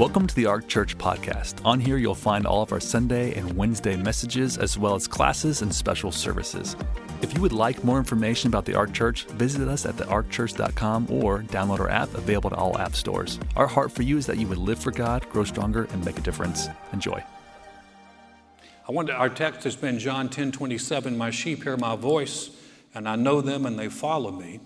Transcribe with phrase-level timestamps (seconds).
[0.00, 1.62] Welcome to the Ark Church podcast.
[1.62, 5.60] On here, you'll find all of our Sunday and Wednesday messages, as well as classes
[5.60, 6.74] and special services.
[7.20, 11.40] If you would like more information about the Ark Church, visit us at thearkchurch.com or
[11.40, 13.38] download our app available to all app stores.
[13.56, 16.16] Our heart for you is that you would live for God, grow stronger, and make
[16.16, 16.68] a difference.
[16.94, 17.22] Enjoy.
[18.88, 21.18] I wonder, our text has been John 10 27.
[21.18, 22.48] My sheep hear my voice,
[22.94, 24.60] and I know them, and they follow me.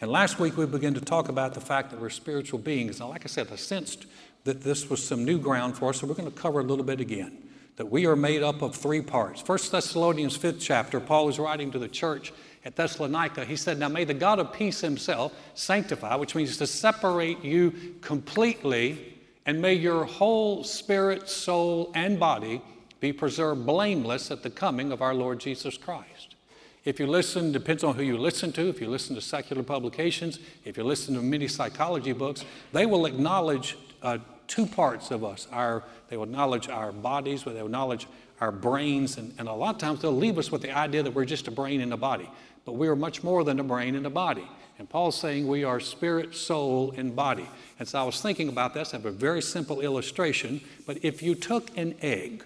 [0.00, 2.98] And last week we began to talk about the fact that we're spiritual beings.
[2.98, 4.06] Now, like I said, I sensed
[4.44, 6.84] that this was some new ground for us, so we're going to cover a little
[6.84, 7.36] bit again.
[7.76, 9.40] That we are made up of three parts.
[9.40, 12.32] First Thessalonians 5th chapter, Paul is writing to the church
[12.64, 13.44] at Thessalonica.
[13.44, 17.94] He said, Now may the God of peace himself sanctify, which means to separate you
[18.00, 22.60] completely, and may your whole spirit, soul, and body
[23.00, 26.36] be preserved blameless at the coming of our Lord Jesus Christ.
[26.84, 28.68] If you listen, depends on who you listen to.
[28.68, 33.06] If you listen to secular publications, if you listen to many psychology books, they will
[33.06, 35.46] acknowledge uh, two parts of us.
[35.52, 38.06] Our, they will acknowledge our bodies, but they will acknowledge
[38.40, 41.14] our brains, and, and a lot of times they'll leave us with the idea that
[41.14, 42.28] we're just a brain and a body.
[42.64, 44.46] But we are much more than a brain and a body.
[44.78, 47.46] And Paul's saying we are spirit, soul, and body.
[47.78, 48.94] And so I was thinking about this.
[48.94, 50.60] I have a very simple illustration.
[50.86, 52.44] But if you took an egg,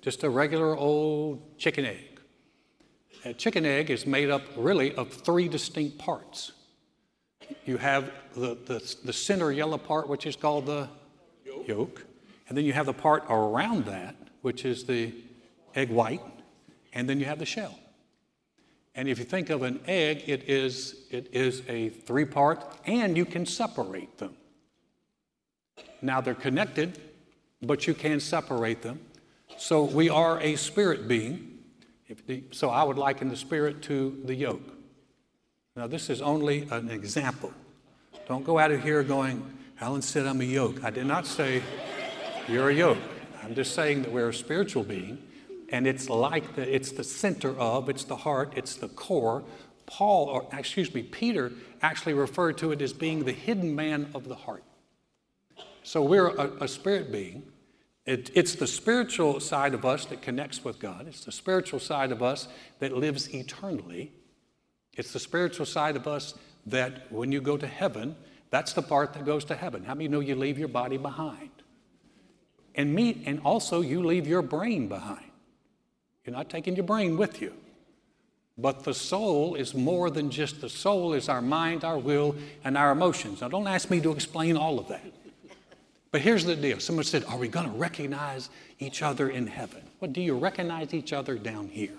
[0.00, 2.20] just a regular old chicken egg,
[3.24, 6.52] a chicken egg is made up really of three distinct parts
[7.64, 10.88] you have the, the, the center yellow part, which is called the
[11.44, 11.68] yolk.
[11.68, 12.04] yolk.
[12.48, 15.12] And then you have the part around that, which is the
[15.74, 16.22] egg white.
[16.92, 17.78] And then you have the shell.
[18.94, 23.16] And if you think of an egg, it is, it is a three part, and
[23.16, 24.34] you can separate them.
[26.02, 26.98] Now they're connected,
[27.62, 29.00] but you can separate them.
[29.56, 31.58] So we are a spirit being.
[32.50, 34.62] So I would liken the spirit to the yolk.
[35.78, 37.52] Now, this is only an example.
[38.26, 39.48] Don't go out of here going,
[39.80, 40.82] Alan said I'm a yolk.
[40.82, 41.62] I did not say
[42.48, 42.98] you're a yolk.
[43.44, 45.22] I'm just saying that we're a spiritual being,
[45.68, 49.44] and it's like the, it's the center of, it's the heart, it's the core.
[49.86, 54.26] Paul, or excuse me, Peter actually referred to it as being the hidden man of
[54.26, 54.64] the heart.
[55.84, 57.44] So we're a, a spirit being.
[58.04, 61.06] It, it's the spiritual side of us that connects with God.
[61.06, 62.48] It's the spiritual side of us
[62.80, 64.10] that lives eternally.
[64.98, 66.34] It's the spiritual side of us
[66.66, 68.16] that when you go to heaven,
[68.50, 69.84] that's the part that goes to heaven.
[69.84, 71.50] How many know you leave your body behind?
[72.74, 75.24] And me, and also you leave your brain behind.
[76.24, 77.54] You're not taking your brain with you.
[78.58, 82.76] But the soul is more than just the soul is our mind, our will, and
[82.76, 83.40] our emotions.
[83.40, 85.04] Now don't ask me to explain all of that.
[86.10, 86.80] But here's the deal.
[86.80, 88.50] Someone said, Are we going to recognize
[88.80, 89.82] each other in heaven?
[90.00, 91.94] Well, do you recognize each other down here?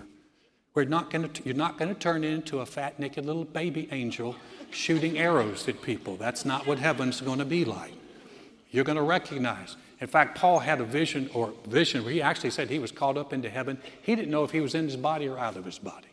[0.74, 4.36] We're not gonna, you're not going to turn into a fat, naked little baby angel
[4.70, 6.16] shooting arrows at people.
[6.16, 7.92] That's not what heaven's going to be like.
[8.70, 9.76] You're going to recognize.
[10.00, 13.18] In fact, Paul had a vision or vision where he actually said he was called
[13.18, 13.78] up into heaven.
[14.02, 16.06] He didn't know if he was in his body or out of his body.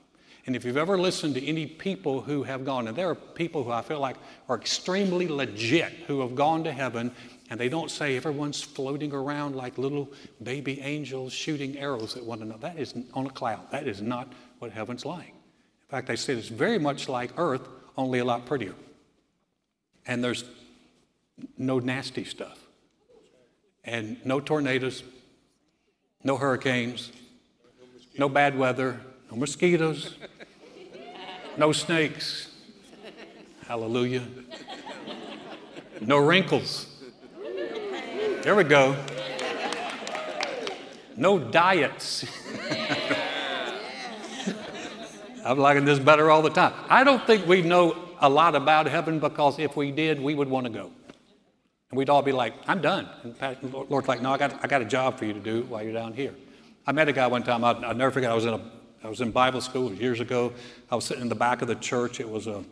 [0.47, 3.63] And if you've ever listened to any people who have gone, and there are people
[3.63, 4.15] who I feel like
[4.47, 7.11] are extremely legit who have gone to heaven,
[7.49, 10.11] and they don't say everyone's floating around like little
[10.43, 12.59] baby angels shooting arrows at one another.
[12.59, 13.71] That is on a cloud.
[13.71, 15.29] That is not what heaven's like.
[15.29, 17.65] In fact, they said it's very much like earth,
[17.95, 18.75] only a lot prettier.
[20.05, 20.43] And there's
[21.57, 22.59] no nasty stuff.
[23.85, 25.03] And no tornadoes,
[26.23, 27.11] no hurricanes,
[28.17, 28.99] no bad weather,
[29.31, 30.17] no mosquitoes,
[31.57, 32.51] no snakes.
[33.65, 34.23] Hallelujah.
[36.01, 36.96] No wrinkles.
[38.47, 38.95] There we go.
[41.17, 42.23] No diets.
[45.45, 46.71] I'm liking this better all the time.
[46.87, 50.47] I don't think we know a lot about heaven because if we did, we would
[50.47, 50.89] want to go.
[51.91, 53.09] And we'd all be like, I'm done.
[53.41, 55.83] And Lord's like, no, I got, I got a job for you to do while
[55.83, 56.33] you're down here.
[56.85, 58.61] I met a guy one time, I'll, I'll never forget, I was in a
[59.03, 60.53] I was in Bible school years ago.
[60.89, 62.21] I was sitting in the back of the church.
[62.21, 62.63] It was a,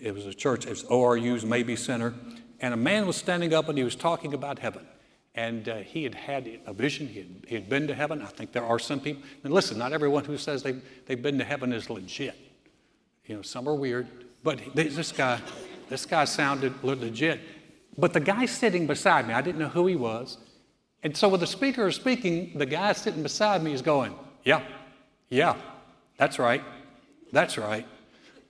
[0.00, 2.14] it was a church, it was ORU's Mabee Center.
[2.60, 4.84] And a man was standing up and he was talking about heaven.
[5.34, 7.06] And uh, he had had a vision.
[7.06, 8.20] He had, he had been to heaven.
[8.20, 9.22] I think there are some people.
[9.44, 12.36] And listen, not everyone who says they've, they've been to heaven is legit.
[13.26, 14.08] You know, some are weird.
[14.42, 15.40] But this guy,
[15.88, 17.40] this guy sounded legit.
[17.96, 20.38] But the guy sitting beside me, I didn't know who he was.
[21.02, 24.62] And so when the speaker is speaking, the guy sitting beside me is going, Yeah,
[25.28, 25.56] yeah,
[26.16, 26.62] that's right,
[27.32, 27.86] that's right.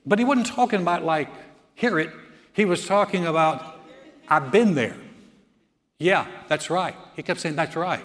[0.07, 1.29] But he wasn't talking about like,
[1.75, 2.11] hear it.
[2.53, 3.81] He was talking about,
[4.29, 4.97] I've been there.
[6.01, 6.97] Yeah, that's right.
[7.15, 8.05] He kept saying, That's right.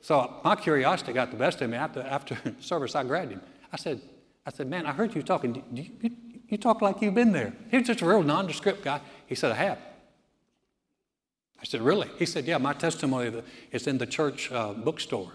[0.00, 1.76] So my curiosity got the best of me.
[1.76, 3.42] After, after service, I grabbed him.
[3.70, 4.00] I said,
[4.46, 5.52] I said, Man, I heard you talking.
[5.52, 6.10] Do you, you,
[6.48, 7.52] you talk like you've been there.
[7.70, 9.02] He was just a real nondescript guy.
[9.26, 9.78] He said, I have.
[11.60, 12.08] I said, Really?
[12.18, 13.42] He said, Yeah, my testimony
[13.72, 15.32] is in the church uh, bookstore.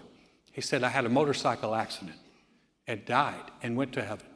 [0.50, 2.18] He said, I had a motorcycle accident
[2.88, 4.26] and died and went to heaven.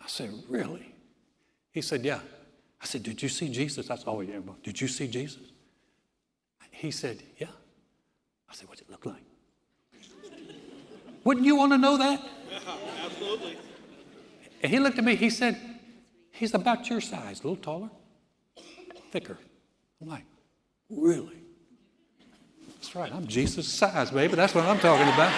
[0.00, 0.94] I said, Really?
[1.72, 2.20] He said, Yeah.
[2.80, 3.86] I said, Did you see Jesus?
[3.86, 4.52] That's all he ever.
[4.62, 5.42] Did you see Jesus?
[6.78, 7.48] He said, Yeah.
[8.48, 9.24] I said, What's it look like?
[11.24, 12.22] Wouldn't you want to know that?
[12.50, 12.58] Yeah,
[13.04, 13.58] absolutely.
[14.62, 15.58] And he looked at me, he said,
[16.30, 17.90] He's about your size, a little taller,
[19.10, 19.36] thicker.
[20.00, 20.24] I'm like,
[20.88, 21.42] Really?
[22.74, 24.36] That's right, I'm Jesus' size, baby.
[24.36, 25.32] That's what I'm talking about.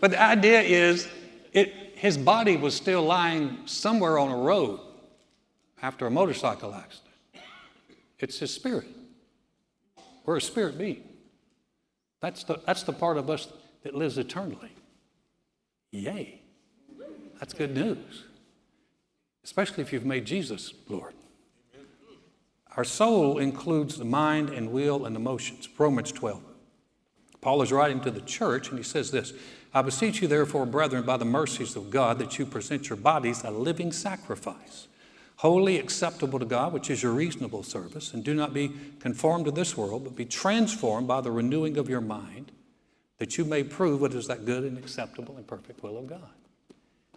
[0.00, 1.06] but the idea is,
[1.52, 4.80] it, his body was still lying somewhere on a road
[5.82, 7.05] after a motorcycle accident.
[8.18, 8.86] It's his spirit.
[10.24, 11.04] We're a spirit being.
[12.20, 13.48] That's the, that's the part of us
[13.82, 14.72] that lives eternally.
[15.92, 16.40] Yay.
[17.38, 18.24] That's good news.
[19.44, 21.14] Especially if you've made Jesus Lord.
[22.76, 25.68] Our soul includes the mind and will and emotions.
[25.78, 26.42] Romans 12.
[27.40, 29.32] Paul is writing to the church and he says this
[29.72, 33.44] I beseech you, therefore, brethren, by the mercies of God, that you present your bodies
[33.44, 34.88] a living sacrifice,
[35.36, 39.50] wholly acceptable to God, which is your reasonable service, and do not be conformed to
[39.50, 42.52] this world, but be transformed by the renewing of your mind,
[43.18, 46.30] that you may prove what is that good and acceptable and perfect will of God.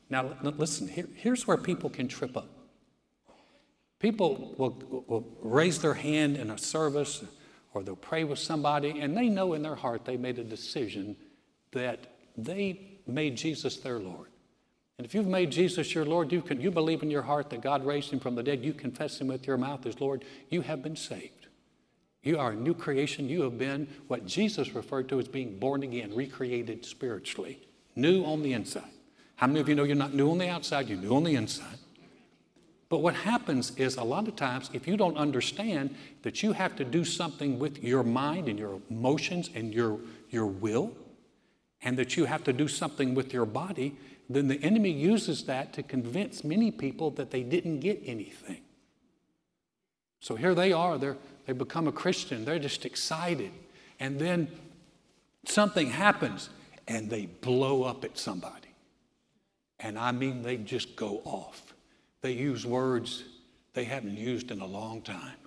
[0.10, 2.50] Now, listen, here, here's where people can trip up.
[4.00, 7.24] People will, will raise their hand in a service
[7.74, 11.15] or they'll pray with somebody, and they know in their heart they made a decision
[11.72, 12.00] that
[12.36, 14.29] they made Jesus their Lord.
[15.00, 17.62] And if you've made Jesus your Lord, you, can, you believe in your heart that
[17.62, 20.60] God raised him from the dead, you confess him with your mouth as Lord, you
[20.60, 21.48] have been saved.
[22.22, 23.30] You are a new creation.
[23.30, 27.62] You have been what Jesus referred to as being born again, recreated spiritually,
[27.96, 28.92] new on the inside.
[29.38, 31.36] How many of you know you're not new on the outside, you're new on the
[31.36, 31.78] inside?
[32.90, 36.75] But what happens is a lot of times, if you don't understand that you have
[36.75, 39.98] to do something with your mind and your emotions and your,
[40.30, 40.92] your will,
[41.81, 43.96] and that you have to do something with your body,
[44.30, 48.62] then the enemy uses that to convince many people that they didn't get anything.
[50.20, 53.52] So here they are, they're, they become a Christian, they're just excited.
[54.00, 54.48] And then
[55.46, 56.50] something happens
[56.88, 58.56] and they blow up at somebody.
[59.80, 61.74] And I mean, they just go off.
[62.22, 63.24] They use words
[63.74, 65.38] they haven't used in a long time.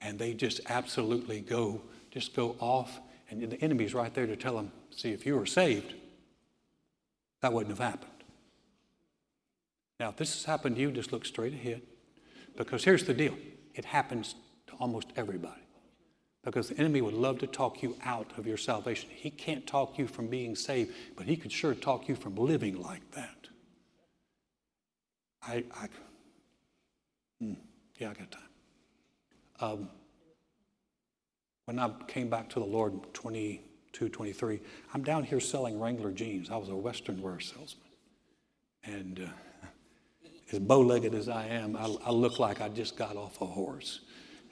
[0.00, 2.98] And they just absolutely go, just go off.
[3.30, 5.94] And the enemy's right there to tell them, see, if you were saved,
[7.40, 8.17] that wouldn't have happened.
[10.00, 11.82] Now, if this has happened to you, just look straight ahead.
[12.56, 13.34] Because here's the deal
[13.74, 14.34] it happens
[14.68, 15.62] to almost everybody.
[16.44, 19.10] Because the enemy would love to talk you out of your salvation.
[19.12, 22.80] He can't talk you from being saved, but he could sure talk you from living
[22.80, 23.48] like that.
[25.42, 25.88] I, I
[27.40, 27.54] hmm,
[27.98, 28.42] yeah, I got time.
[29.60, 29.88] Um,
[31.66, 34.60] when I came back to the Lord in 22, 23,
[34.94, 36.50] I'm down here selling Wrangler jeans.
[36.50, 37.84] I was a Western wear salesman.
[38.84, 39.32] And uh,
[40.52, 43.46] as bow legged as I am, I, I, look like I just got off a
[43.46, 44.00] horse.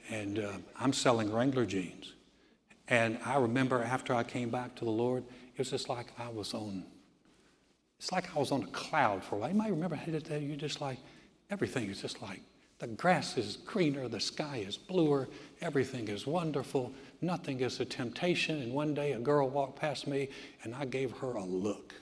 [0.09, 2.13] And uh, I'm selling Wrangler jeans.
[2.87, 5.23] And I remember after I came back to the Lord,
[5.53, 6.85] it was just like I was on
[7.99, 9.49] it's like I was on a cloud for a while.
[9.49, 10.99] You might remember I had to you just like
[11.49, 12.41] everything is just like
[12.79, 15.27] the grass is greener, the sky is bluer,
[15.61, 18.61] everything is wonderful, nothing is a temptation.
[18.61, 20.29] And one day a girl walked past me
[20.63, 21.95] and I gave her a look.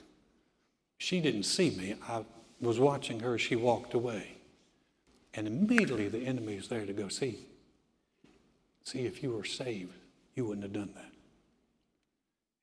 [0.98, 1.94] She didn't see me.
[2.06, 2.24] I
[2.60, 4.36] was watching her, as she walked away.
[5.34, 7.46] And immediately the enemy is there to go, see,
[8.84, 9.92] see, if you were saved,
[10.34, 11.12] you wouldn't have done that.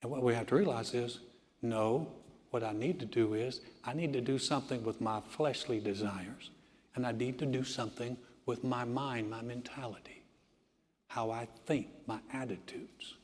[0.02, 1.20] And what we have to realize is
[1.62, 2.08] no,
[2.50, 6.52] what I need to do is, I need to do something with my fleshly desires,
[6.96, 10.24] and I need to do something with my mind, my mentality,
[11.08, 13.16] how I think, my attitudes.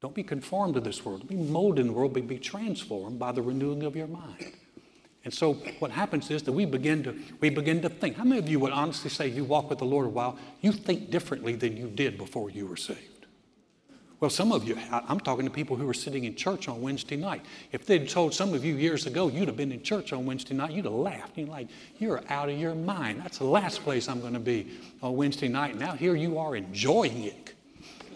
[0.00, 1.28] Don't be conformed to this world.
[1.28, 4.52] Be molded in the world, but be transformed by the renewing of your mind.
[5.24, 8.16] And so what happens is that we begin to we begin to think.
[8.16, 10.72] How many of you would honestly say you walk with the Lord a while, you
[10.72, 13.12] think differently than you did before you were saved?
[14.22, 17.16] Well, some of you, I'm talking to people who were sitting in church on Wednesday
[17.16, 17.44] night.
[17.72, 20.54] If they'd told some of you years ago you'd have been in church on Wednesday
[20.54, 21.36] night, you'd have laughed.
[21.36, 21.66] You're like,
[21.98, 23.20] you're out of your mind.
[23.20, 25.76] That's the last place I'm going to be on Wednesday night.
[25.76, 27.54] Now here you are enjoying it.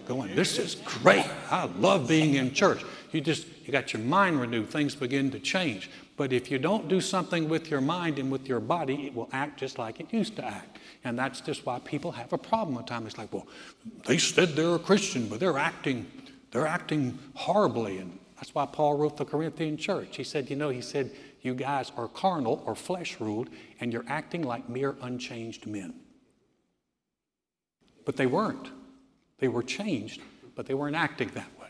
[0.06, 1.26] Going, this is great.
[1.50, 2.84] I love being in church.
[3.10, 4.70] You just, you got your mind renewed.
[4.70, 5.90] Things begin to change.
[6.16, 9.28] But if you don't do something with your mind and with your body, it will
[9.32, 10.78] act just like it used to act.
[11.04, 13.06] And that's just why people have a problem with time.
[13.06, 13.46] It's like, well,
[14.06, 16.06] they said they're a Christian, but they're acting,
[16.52, 17.98] they're acting horribly.
[17.98, 20.16] And that's why Paul wrote the Corinthian church.
[20.16, 21.10] He said, you know, he said,
[21.42, 25.94] you guys are carnal or flesh ruled, and you're acting like mere unchanged men.
[28.06, 28.70] but they weren't.
[29.38, 30.22] They were changed,
[30.54, 31.68] but they weren't acting that way.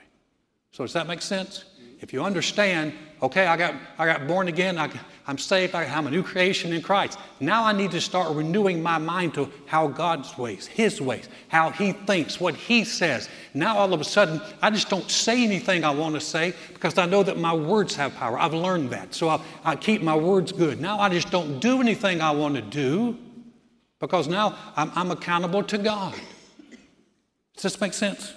[0.71, 1.65] So, does that make sense?
[2.01, 4.91] If you understand, okay, I got, I got born again, I,
[5.27, 7.19] am saved, I, I'm a new creation in Christ.
[7.41, 11.71] Now I need to start renewing my mind to how God's ways, His ways, how
[11.71, 13.31] He thinks, what He says.
[13.55, 16.99] Now all of a sudden, I just don't say anything I want to say because
[16.99, 18.39] I know that my words have power.
[18.39, 19.15] I've learned that.
[19.15, 20.81] So I, I keep my words good.
[20.81, 23.17] Now I just don't do anything I want to do
[24.01, 26.15] because now I'm, I'm accountable to God.
[27.55, 28.35] Does this make sense?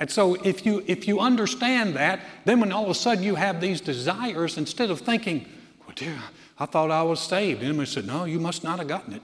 [0.00, 3.36] And so if you if you understand that, then when all of a sudden you
[3.36, 5.46] have these desires, instead of thinking,
[5.80, 6.18] well, dear,
[6.58, 7.62] I thought I was saved.
[7.62, 9.22] And they said, No, you must not have gotten it.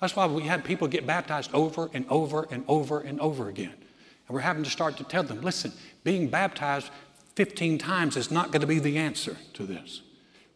[0.00, 3.72] That's why we had people get baptized over and over and over and over again.
[3.72, 5.72] And we're having to start to tell them, listen,
[6.04, 6.90] being baptized
[7.36, 10.02] 15 times is not going to be the answer to this.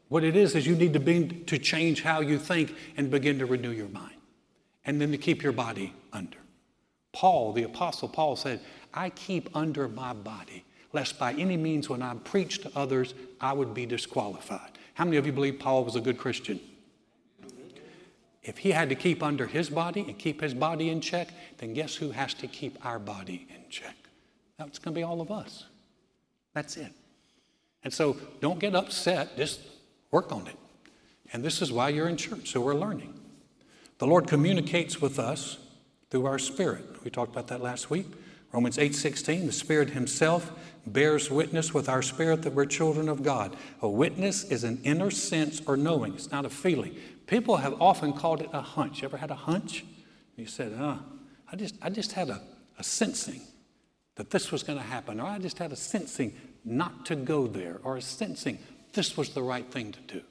[0.08, 3.38] What it is is you need to be to change how you think and begin
[3.38, 4.14] to renew your mind.
[4.84, 6.38] And then to keep your body under.
[7.12, 8.60] Paul, the apostle Paul said,
[8.92, 13.52] I keep under my body, lest by any means when I preach to others, I
[13.52, 14.70] would be disqualified.
[14.94, 16.61] How many of you believe Paul was a good Christian?
[18.42, 21.28] If he had to keep under his body and keep his body in check,
[21.59, 23.97] then guess who has to keep our body in check?
[24.59, 25.66] That's going to be all of us.
[26.54, 26.92] That's it.
[27.85, 29.61] And so don't get upset, just
[30.11, 30.56] work on it.
[31.32, 33.14] And this is why you're in church, so we're learning.
[33.99, 35.59] The Lord communicates with us
[36.11, 37.04] through our spirit.
[37.04, 38.06] We talked about that last week.
[38.52, 40.52] Romans 8:16, the Spirit himself
[40.87, 43.57] bears witness with our spirit that we're children of God.
[43.80, 46.14] A witness is an inner sense or knowing.
[46.14, 46.97] It's not a feeling.
[47.26, 49.02] People have often called it a hunch.
[49.02, 49.85] You ever had a hunch?
[50.37, 51.19] You said, "Ah, oh,
[51.52, 52.40] I just I just had a,
[52.78, 53.42] a sensing
[54.16, 57.47] that this was going to happen, or I just had a sensing not to go
[57.47, 58.59] there, or a sensing
[58.92, 60.23] this was the right thing to do."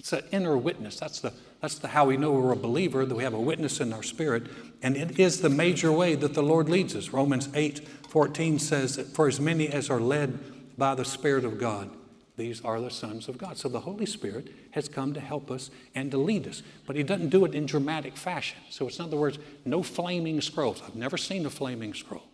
[0.00, 0.98] That's an inner witness.
[0.98, 1.30] That's the
[1.60, 4.02] that's the how we know we're a believer, that we have a witness in our
[4.02, 4.44] spirit.
[4.80, 7.10] And it is the major way that the Lord leads us.
[7.10, 10.38] Romans 8 14 says that for as many as are led
[10.78, 11.90] by the Spirit of God,
[12.38, 13.58] these are the sons of God.
[13.58, 16.62] So the Holy Spirit has come to help us and to lead us.
[16.86, 18.58] But He doesn't do it in dramatic fashion.
[18.70, 20.80] So it's in other words, no flaming scrolls.
[20.82, 22.24] I've never seen a flaming scroll.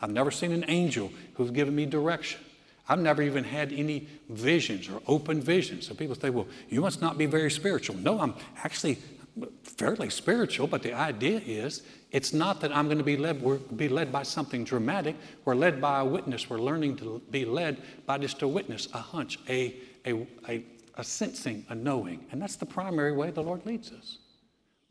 [0.00, 2.40] I've never seen an angel who's given me direction.
[2.88, 5.86] I've never even had any visions or open visions.
[5.86, 7.96] So people say, well, you must not be very spiritual.
[7.96, 8.34] No, I'm
[8.64, 8.98] actually
[9.62, 13.56] fairly spiritual, but the idea is it's not that I'm going to be led, we're
[13.56, 15.16] be led by something dramatic.
[15.44, 16.50] We're led by a witness.
[16.50, 20.64] We're learning to be led by just a witness, a hunch, a, a, a,
[20.96, 22.26] a sensing, a knowing.
[22.30, 24.18] And that's the primary way the Lord leads us.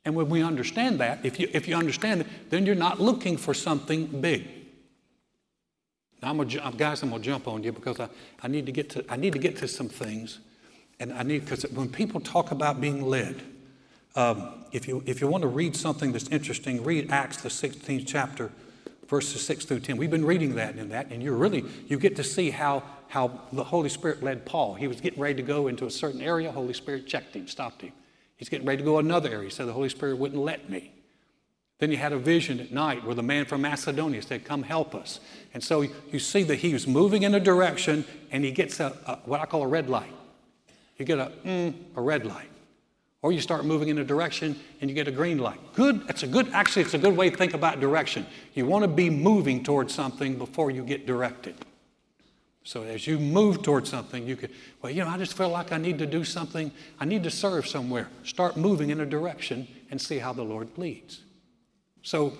[0.03, 3.37] And when we understand that, if you, if you understand it, then you're not looking
[3.37, 4.47] for something big.
[6.21, 8.09] Now, I'm gonna, guys, I'm going to jump on you because I,
[8.43, 10.39] I, need to get to, I need to get to some things.
[10.99, 13.41] And I need, because when people talk about being led,
[14.15, 18.03] um, if, you, if you want to read something that's interesting, read Acts, the 16th
[18.05, 18.51] chapter,
[19.07, 19.97] verses 6 through 10.
[19.97, 23.41] We've been reading that in that, and you really, you get to see how, how
[23.51, 24.75] the Holy Spirit led Paul.
[24.75, 27.81] He was getting ready to go into a certain area, Holy Spirit checked him, stopped
[27.81, 27.91] him.
[28.37, 29.45] He's getting ready to go another area.
[29.45, 30.93] He said, the Holy Spirit wouldn't let me.
[31.81, 34.93] Then you had a vision at night where the man from Macedonia said, Come help
[34.93, 35.19] us.
[35.55, 38.95] And so you see that he was moving in a direction and he gets a,
[39.07, 40.13] a what I call a red light.
[40.99, 42.49] You get a, mm, a red light.
[43.23, 45.59] Or you start moving in a direction and you get a green light.
[45.73, 48.27] Good, it's a good, actually, it's a good way to think about direction.
[48.53, 51.55] You want to be moving towards something before you get directed.
[52.63, 54.51] So as you move towards something, you could,
[54.83, 56.71] well, you know, I just feel like I need to do something.
[56.99, 58.07] I need to serve somewhere.
[58.23, 61.21] Start moving in a direction and see how the Lord leads.
[62.03, 62.37] So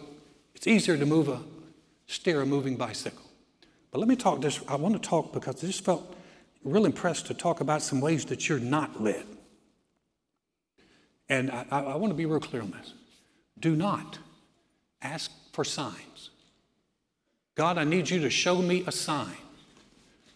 [0.56, 1.42] it's easier to move a
[2.08, 3.26] steer a moving bicycle.
[3.92, 4.62] But let me talk this.
[4.68, 6.16] I want to talk because I just felt
[6.64, 9.26] real impressed to talk about some ways that you're not led.
[11.30, 12.94] And I, I want to be real clear on this.
[13.60, 14.20] Do not
[15.02, 16.30] ask for signs.
[17.56, 19.38] God, I need you to show me a sign.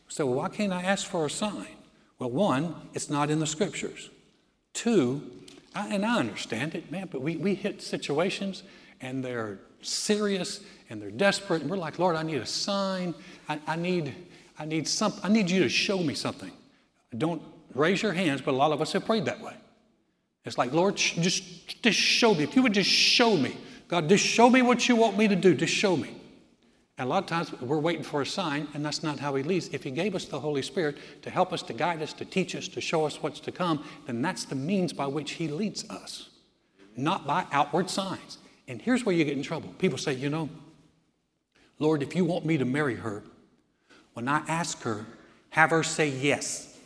[0.07, 1.67] So, why can't I ask for a sign?
[2.19, 4.09] Well, one, it's not in the scriptures.
[4.73, 5.21] Two,
[5.73, 8.63] I, and I understand it, man, but we, we hit situations
[9.01, 11.61] and they're serious and they're desperate.
[11.61, 13.13] And we're like, Lord, I need a sign.
[13.49, 14.13] I, I need,
[14.57, 16.51] I need some, I need you to show me something.
[17.17, 17.41] Don't
[17.73, 19.53] raise your hands, but a lot of us have prayed that way.
[20.45, 22.43] It's like, Lord, just, just show me.
[22.43, 23.57] If you would just show me.
[23.87, 25.53] God, just show me what you want me to do.
[25.53, 26.15] Just show me.
[26.97, 29.43] And a lot of times we're waiting for a sign, and that's not how He
[29.43, 29.67] leads.
[29.69, 32.55] If He gave us the Holy Spirit to help us, to guide us, to teach
[32.55, 35.87] us, to show us what's to come, then that's the means by which He leads
[35.89, 36.29] us,
[36.95, 38.37] not by outward signs.
[38.67, 39.73] And here's where you get in trouble.
[39.77, 40.49] People say, you know,
[41.79, 43.23] Lord, if you want me to marry her,
[44.13, 45.05] when I ask her,
[45.49, 46.77] have her say yes.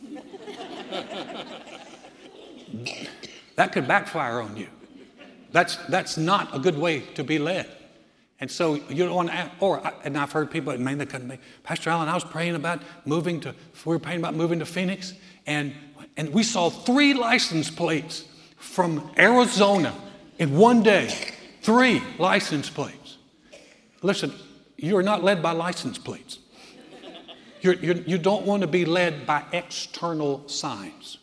[3.55, 4.67] that could backfire on you.
[5.51, 7.67] That's, that's not a good way to be led.
[8.39, 11.39] And so you don't want to, or, and I've heard people, man, they to me,
[11.63, 13.53] Pastor Alan, I was praying about moving to,
[13.85, 15.13] we were praying about moving to Phoenix,
[15.45, 15.73] and,
[16.15, 19.93] and we saw three license plates from Arizona
[20.37, 21.13] in one day.
[21.69, 23.17] Three license plates.
[24.01, 24.33] Listen,
[24.75, 26.39] you're not led by license plates.
[27.61, 31.19] You're, you're, you do not want to be led by external signs.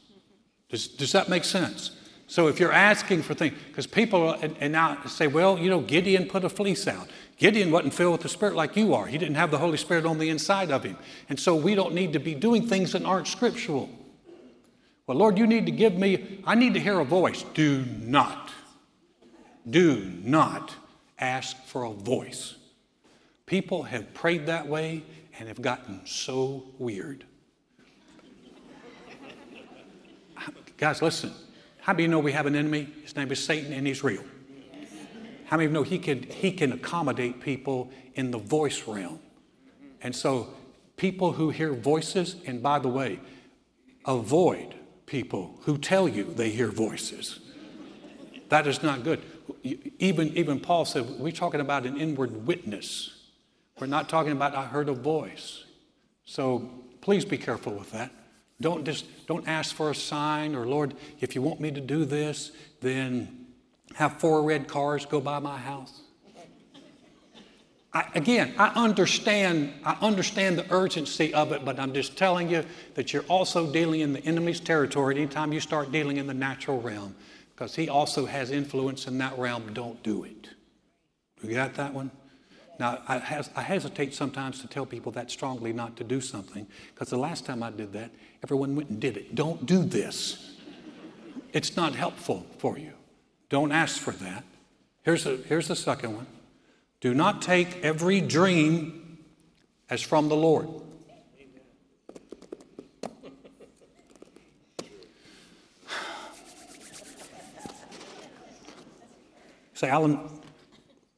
[0.68, 1.96] Does, does that make sense?
[2.28, 5.80] So if you're asking for things, because people and, and now say, well, you know,
[5.80, 7.08] Gideon put a fleece out.
[7.38, 9.06] Gideon wasn't filled with the Spirit like you are.
[9.06, 10.96] He didn't have the Holy Spirit on the inside of him.
[11.28, 13.90] And so we don't need to be doing things that aren't scriptural.
[15.08, 17.44] Well, Lord, you need to give me, I need to hear a voice.
[17.54, 18.45] Do not,
[19.68, 20.74] do not
[21.18, 22.56] ask for a voice.
[23.46, 25.02] People have prayed that way
[25.38, 27.24] and have gotten so weird.
[30.76, 31.32] Guys, listen.
[31.80, 32.88] How of you know we have an enemy?
[33.02, 34.24] His name is Satan and he's real.
[35.46, 39.20] How many of you know he can, he can accommodate people in the voice realm?
[40.02, 40.48] And so,
[40.96, 43.20] people who hear voices, and by the way,
[44.04, 44.74] avoid
[45.06, 47.38] people who tell you they hear voices.
[48.48, 49.22] That is not good.
[49.62, 53.16] Even, even Paul said, we're talking about an inward witness.
[53.78, 55.64] We're not talking about I heard a voice.
[56.24, 58.10] So please be careful with that.
[58.60, 62.04] Don't just don't ask for a sign or Lord, if you want me to do
[62.04, 63.46] this, then
[63.94, 66.02] have four red cars go by my house.
[67.92, 72.62] I, again, I understand, I understand the urgency of it, but I'm just telling you
[72.94, 76.78] that you're also dealing in the enemy's territory anytime you start dealing in the natural
[76.80, 77.14] realm,
[77.56, 79.72] because he also has influence in that realm.
[79.72, 80.50] Don't do it.
[81.42, 82.10] You got that one?
[82.78, 86.66] Now, I, has, I, hesitate sometimes to tell people that strongly not to do something
[86.92, 88.10] because the last time I did that,
[88.44, 89.34] everyone went and did it.
[89.34, 90.56] Don't do this.
[91.54, 92.92] It's not helpful for you.
[93.48, 94.44] Don't ask for that.
[95.04, 96.26] Here's, a, here's the second one
[97.00, 99.18] do not take every dream
[99.88, 100.68] as from the Lord.
[109.76, 110.18] Say, Alan,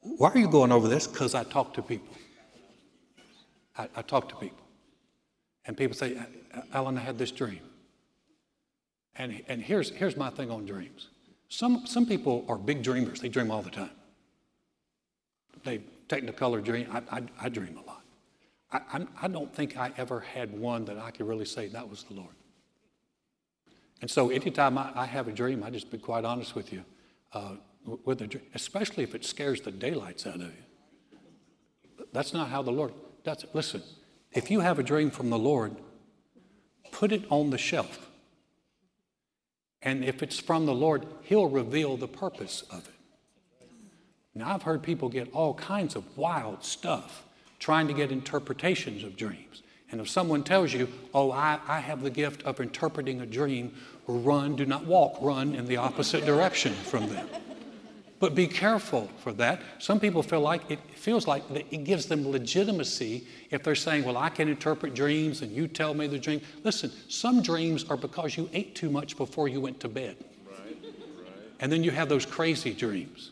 [0.01, 1.07] why are you going over this?
[1.07, 2.13] Because I talk to people.
[3.77, 4.65] I, I, talk to people.
[5.65, 6.21] And people say,
[6.73, 7.61] Alan, I had this dream.
[9.15, 11.07] And, and here's, here's my thing on dreams.
[11.47, 13.91] Some, some people are big dreamers, they dream all the time.
[15.63, 16.89] They technicolor dream.
[16.91, 18.03] I, I, I dream a lot.
[18.73, 21.89] I, I, I don't think I ever had one that I could really say that
[21.89, 22.35] was the Lord.
[24.01, 26.83] And so anytime I, I have a dream, I just be quite honest with you.
[27.31, 27.53] Uh,
[27.85, 31.17] with a especially if it scares the daylights out of you.
[32.11, 33.49] That's not how the Lord does it.
[33.53, 33.83] Listen,
[34.31, 35.75] if you have a dream from the Lord,
[36.91, 38.09] put it on the shelf.
[39.81, 42.93] And if it's from the Lord, He'll reveal the purpose of it.
[44.35, 47.23] Now, I've heard people get all kinds of wild stuff
[47.59, 49.63] trying to get interpretations of dreams.
[49.91, 53.73] And if someone tells you, oh, I, I have the gift of interpreting a dream,
[54.07, 57.27] run, do not walk, run in the opposite direction from them.
[58.19, 59.61] But be careful for that.
[59.79, 64.17] Some people feel like it feels like it gives them legitimacy if they're saying, Well,
[64.17, 66.41] I can interpret dreams and you tell me the dream.
[66.63, 70.17] Listen, some dreams are because you ate too much before you went to bed.
[70.45, 71.33] Right, right.
[71.61, 73.31] And then you have those crazy dreams.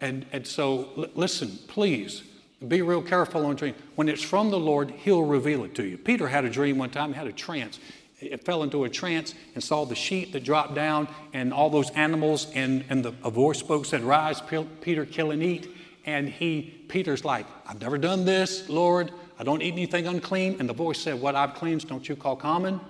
[0.00, 2.22] And, and so, l- listen, please
[2.66, 3.76] be real careful on dreams.
[3.96, 5.98] When it's from the Lord, He'll reveal it to you.
[5.98, 7.78] Peter had a dream one time, he had a trance
[8.18, 11.90] it fell into a trance and saw the sheet that dropped down and all those
[11.90, 14.42] animals and, and the, a voice spoke said rise
[14.80, 15.68] peter kill and eat.
[16.04, 19.12] And he peter's like i've never done this lord.
[19.38, 20.56] I don't eat anything unclean.
[20.58, 22.80] And the voice said what i've cleansed don't you call common.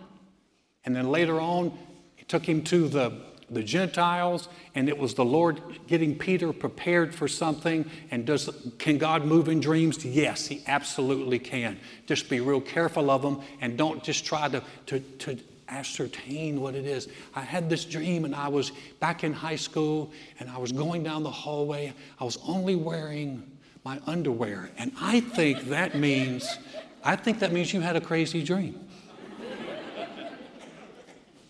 [0.85, 1.77] And then later on
[2.19, 7.15] it took him to the the Gentiles, and it was the Lord getting Peter prepared
[7.15, 7.89] for something.
[8.11, 10.05] And does can God move in dreams?
[10.05, 11.79] Yes, He absolutely can.
[12.07, 16.75] Just be real careful of them, and don't just try to to, to ascertain what
[16.75, 17.09] it is.
[17.35, 21.03] I had this dream, and I was back in high school, and I was going
[21.03, 21.93] down the hallway.
[22.21, 23.43] I was only wearing
[23.85, 26.59] my underwear, and I think that means
[27.05, 28.81] I think that means you had a crazy dream.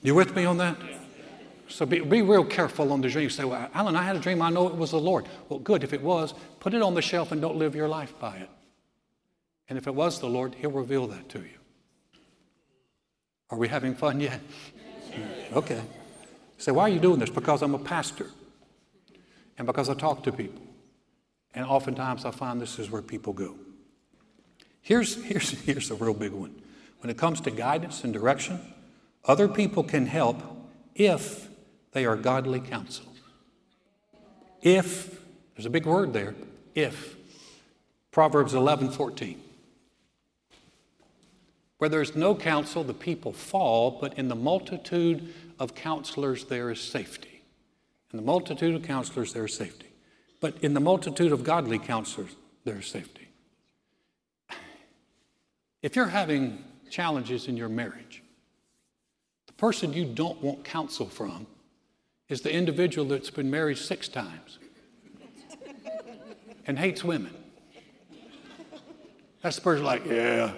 [0.02, 0.76] You with me on that?
[1.68, 3.24] So be, be real careful on the dream.
[3.24, 4.40] You say, well, Alan, I had a dream.
[4.40, 5.26] I know it was the Lord.
[5.48, 5.82] Well, good.
[5.82, 8.50] If it was, put it on the shelf and don't live your life by it.
[9.68, 11.58] And if it was the Lord, He'll reveal that to you.
[13.50, 14.40] Are we having fun yet?
[15.52, 15.80] Okay.
[16.58, 17.30] Say, why are you doing this?
[17.30, 18.26] Because I'm a pastor
[19.56, 20.60] and because I talk to people.
[21.54, 23.54] And oftentimes I find this is where people go.
[24.82, 26.60] Here's, here's, here's a real big one.
[27.00, 28.60] When it comes to guidance and direction,
[29.24, 30.42] other people can help
[30.94, 31.48] if
[31.96, 33.06] they are godly counsel.
[34.60, 35.18] if,
[35.54, 36.34] there's a big word there,
[36.74, 37.16] if.
[38.10, 39.40] Proverbs 11, 14.
[41.78, 46.70] Where there is no counsel, the people fall, but in the multitude of counselors there
[46.70, 47.40] is safety.
[48.12, 49.88] In the multitude of counselors there is safety.
[50.38, 53.26] But in the multitude of godly counselors there is safety.
[55.80, 58.22] If you're having challenges in your marriage,
[59.46, 61.46] the person you don't want counsel from
[62.28, 64.58] is the individual that's been married six times
[66.66, 67.34] and hates women.
[69.42, 70.52] That's the person like, yeah,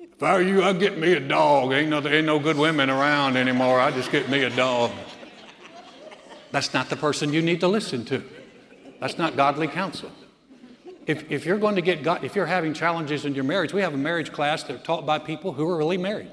[0.00, 1.72] if I were you, I'd get me a dog.
[1.72, 3.78] Ain't no, there ain't no good women around anymore.
[3.78, 4.90] I'd just get me a dog.
[6.52, 8.22] That's not the person you need to listen to.
[8.98, 10.10] That's not godly counsel.
[11.06, 13.82] If, if you're going to get, God, if you're having challenges in your marriage, we
[13.82, 16.30] have a marriage class that's taught by people who are really married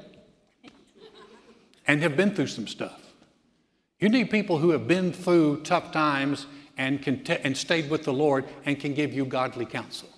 [1.86, 3.03] and have been through some stuff.
[4.04, 6.46] You need people who have been through tough times
[6.78, 10.10] and, can t- and stayed with the Lord and can give you godly counsel.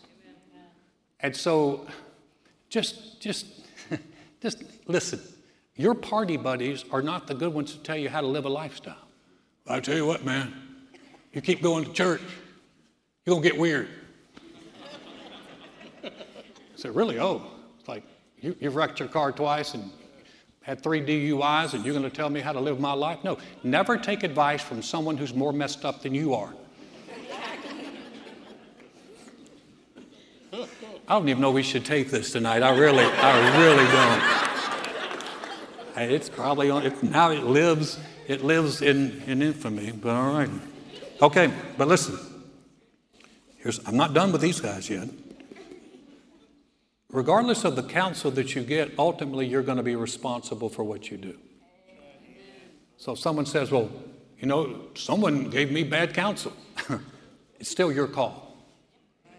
[1.19, 1.85] And so
[2.67, 3.45] just, just,
[4.41, 5.19] just listen.
[5.75, 8.49] Your party buddies are not the good ones to tell you how to live a
[8.49, 9.07] lifestyle.
[9.67, 10.51] I tell you what, man,
[11.31, 12.23] you keep going to church,
[13.23, 13.87] you're going to get weird.
[16.03, 16.09] I
[16.75, 17.19] said, really?
[17.19, 17.43] Oh,
[17.79, 18.01] it's like
[18.41, 19.91] you, you've wrecked your car twice and
[20.65, 23.23] had three DUIs, and you're going to tell me how to live my life?
[23.23, 26.55] No, never take advice from someone who's more messed up than you are.
[30.51, 30.67] I
[31.07, 32.63] don't even know we should take this tonight.
[32.63, 33.85] I really, I really
[36.01, 36.11] don't.
[36.11, 40.49] It's probably on, it, now it lives, it lives in, in infamy, but all right.
[41.21, 42.17] Okay, but listen.
[43.57, 45.09] Here's, I'm not done with these guys yet.
[47.15, 51.09] Regardless of the counsel that you get, ultimately you're going to be responsible for what
[51.09, 51.37] you do.
[52.97, 53.89] So if someone says, well,
[54.37, 56.51] you know, someone gave me bad counsel,
[57.59, 58.45] it's still your call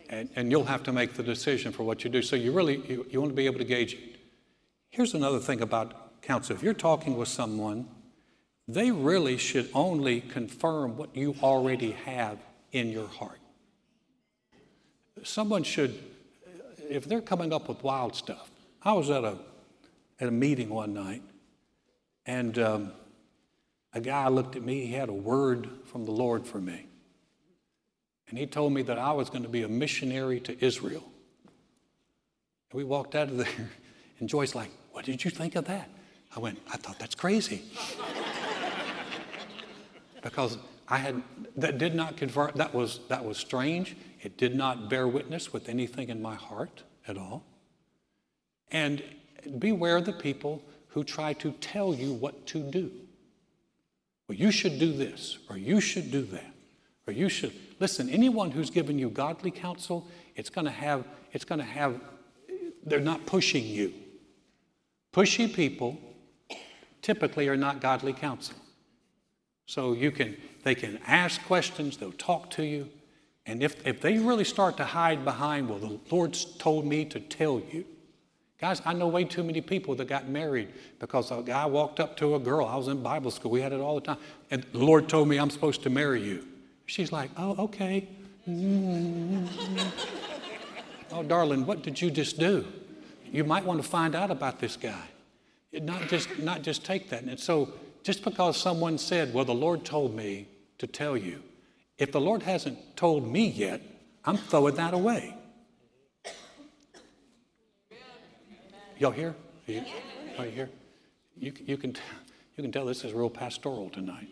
[0.09, 2.23] and, and you'll have to make the decision for what you do.
[2.23, 4.17] So you really you, you want to be able to gauge it.
[4.89, 6.57] Here's another thing about counsel.
[6.57, 7.89] If you're talking with someone,
[8.67, 12.39] they really should only confirm what you already have
[12.73, 13.39] in your heart.
[15.23, 15.99] Someone should,
[16.89, 18.51] if they're coming up with wild stuff.
[18.83, 19.39] I was at a
[20.21, 21.23] at a meeting one night,
[22.25, 22.93] and um,
[23.93, 24.87] a guy looked at me.
[24.87, 26.87] He had a word from the Lord for me.
[28.29, 31.05] And he told me that I was going to be a missionary to Israel.
[32.71, 33.71] And we walked out of there,
[34.19, 35.91] and Joy's like, What did you think of that?
[36.35, 37.63] I went, I thought that's crazy.
[40.23, 41.23] because I had,
[41.57, 43.97] that did not confirm, that was, that was strange.
[44.23, 47.45] It did not bear witness with anything in my heart at all.
[48.71, 49.03] And
[49.59, 52.91] beware the people who try to tell you what to do.
[54.29, 56.53] Well, you should do this, or you should do that,
[57.07, 57.53] or you should.
[57.79, 62.01] Listen, anyone who's given you godly counsel, it's to have, it's going to have,
[62.85, 63.93] they're not pushing you.
[65.13, 65.99] Pushy people
[67.03, 68.57] typically are not godly counsel.
[69.67, 72.89] So you can, they can ask questions, they'll talk to you.
[73.45, 77.21] And if, if they really start to hide behind, well, the Lord's told me to
[77.21, 77.85] tell you.
[78.59, 82.17] Guys, I know way too many people that got married because a guy walked up
[82.19, 82.67] to a girl.
[82.67, 84.17] I was in Bible school, we had it all the time.
[84.51, 86.47] And the Lord told me I'm supposed to marry you.
[86.87, 88.09] She's like, oh, okay.
[88.49, 89.47] Mm-hmm.
[91.13, 92.65] oh, darling, what did you just do?
[93.31, 95.05] You might want to find out about this guy.
[95.73, 97.25] Not just, not just take that.
[97.25, 97.73] And so,
[98.07, 100.47] just because someone said, well, the Lord told me
[100.79, 101.43] to tell you,
[101.99, 103.83] if the Lord hasn't told me yet,
[104.25, 105.35] I'm throwing that away.
[109.01, 109.35] Y'all here?
[109.67, 109.83] Are you,
[110.39, 110.71] are you here?
[111.37, 111.97] You, you, can,
[112.57, 114.29] you can tell this is real pastoral tonight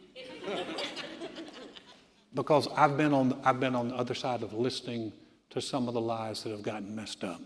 [2.33, 5.13] because I've been on I've been on the other side of listening
[5.51, 7.41] to some of the lies that have gotten messed up.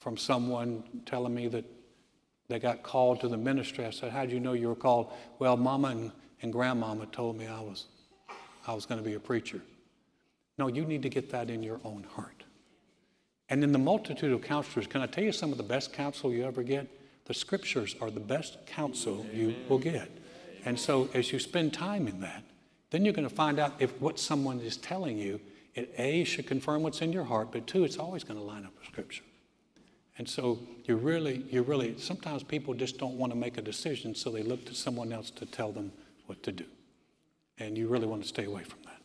[0.00, 1.64] From someone telling me that
[2.48, 3.84] they got called to the ministry.
[3.84, 5.12] I said, How'd you know you were called?
[5.38, 7.86] Well, mama and, and grandmama told me I was
[8.66, 9.60] I was going to be a preacher.
[10.58, 12.44] No, you need to get that in your own heart.
[13.48, 16.32] And in the multitude of counselors, can I tell you some of the best counsel
[16.32, 16.88] you ever get?
[17.26, 20.10] The scriptures are the best counsel you will get.
[20.64, 22.42] And so as you spend time in that,
[22.90, 25.40] then you're going to find out if what someone is telling you,
[25.74, 28.64] it A, should confirm what's in your heart, but two, it's always going to line
[28.64, 29.24] up with Scripture.
[30.16, 34.14] And so you really, you really, sometimes people just don't want to make a decision,
[34.14, 35.92] so they look to someone else to tell them
[36.26, 36.64] what to do.
[37.58, 39.00] And you really want to stay away from that.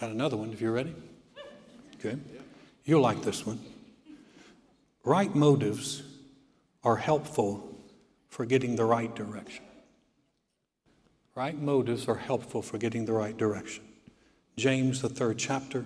[0.00, 0.94] Got another one if you're ready?
[1.96, 2.16] Okay.
[2.84, 3.60] You'll like this one.
[5.04, 6.02] Right motives
[6.84, 7.76] are helpful
[8.28, 9.64] for getting the right direction
[11.38, 13.84] Right motives are helpful for getting the right direction.
[14.56, 15.84] James, the third chapter,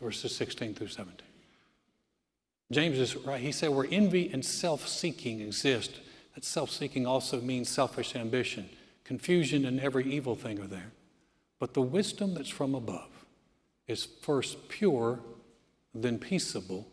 [0.00, 1.24] verses 16 through 17.
[2.70, 3.40] James is right.
[3.40, 6.00] He said, where envy and self seeking exist,
[6.34, 8.68] that self seeking also means selfish ambition.
[9.04, 10.92] Confusion and every evil thing are there.
[11.58, 13.08] But the wisdom that's from above
[13.86, 15.20] is first pure,
[15.94, 16.88] then peaceable,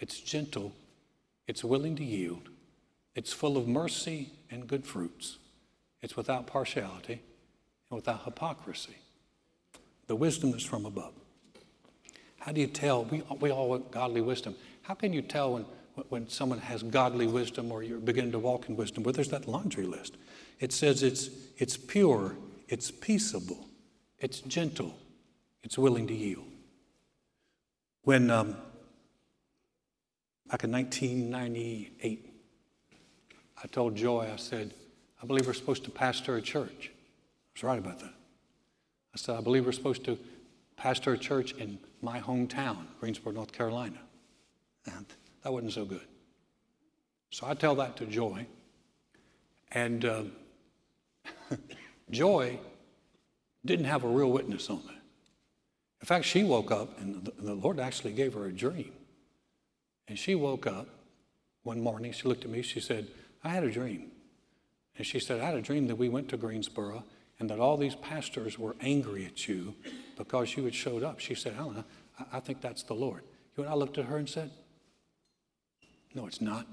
[0.00, 0.72] it's gentle,
[1.46, 2.48] it's willing to yield,
[3.14, 5.36] it's full of mercy and good fruits,
[6.00, 7.20] it's without partiality
[7.90, 8.96] and without hypocrisy.
[10.06, 11.12] The wisdom that's from above.
[12.38, 13.04] How do you tell?
[13.04, 14.54] We, we all want godly wisdom.
[14.88, 15.66] How can you tell when,
[16.08, 19.02] when someone has godly wisdom or you're beginning to walk in wisdom?
[19.02, 20.16] Well, there's that laundry list.
[20.60, 22.36] It says it's, it's pure,
[22.68, 23.68] it's peaceable,
[24.18, 24.94] it's gentle,
[25.62, 26.46] it's willing to yield.
[28.04, 28.56] When, um,
[30.50, 32.30] back in 1998,
[33.62, 34.72] I told Joy, I said,
[35.22, 36.90] I believe we're supposed to pastor a church.
[36.90, 38.14] I was right about that.
[39.14, 40.18] I said, I believe we're supposed to
[40.78, 43.98] pastor a church in my hometown, Greensboro, North Carolina.
[45.42, 46.06] That wasn't so good.
[47.30, 48.46] So I tell that to Joy.
[49.72, 50.22] And uh,
[52.10, 52.58] Joy
[53.64, 54.94] didn't have a real witness on that.
[56.00, 58.92] In fact, she woke up, and the, the Lord actually gave her a dream.
[60.06, 60.86] And she woke up
[61.64, 63.08] one morning, she looked at me, she said,
[63.44, 64.10] I had a dream.
[64.96, 67.04] And she said, I had a dream that we went to Greensboro
[67.38, 69.74] and that all these pastors were angry at you
[70.16, 71.20] because you had showed up.
[71.20, 71.84] She said, Alan,
[72.18, 73.22] I, I think that's the Lord.
[73.56, 74.50] You and I looked at her and said,
[76.14, 76.66] No, it's not.